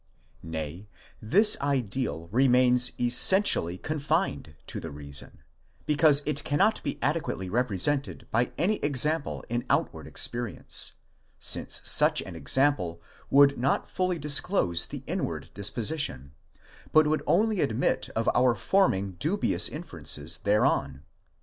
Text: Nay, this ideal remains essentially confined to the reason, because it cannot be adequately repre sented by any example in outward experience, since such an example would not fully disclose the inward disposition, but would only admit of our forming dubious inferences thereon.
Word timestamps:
Nay, 0.41 0.89
this 1.21 1.55
ideal 1.61 2.27
remains 2.31 2.91
essentially 2.99 3.77
confined 3.77 4.55
to 4.65 4.79
the 4.79 4.89
reason, 4.89 5.43
because 5.85 6.23
it 6.25 6.43
cannot 6.43 6.81
be 6.81 6.97
adequately 7.03 7.51
repre 7.51 7.77
sented 7.77 8.23
by 8.31 8.51
any 8.57 8.77
example 8.77 9.45
in 9.47 9.63
outward 9.69 10.07
experience, 10.07 10.93
since 11.37 11.81
such 11.83 12.19
an 12.23 12.35
example 12.35 12.99
would 13.29 13.59
not 13.59 13.87
fully 13.87 14.17
disclose 14.17 14.87
the 14.87 15.03
inward 15.05 15.51
disposition, 15.53 16.31
but 16.91 17.05
would 17.05 17.21
only 17.27 17.61
admit 17.61 18.09
of 18.15 18.27
our 18.33 18.55
forming 18.55 19.11
dubious 19.19 19.69
inferences 19.69 20.39
thereon. 20.39 21.03